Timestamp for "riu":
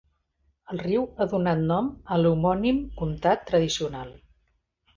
0.85-1.05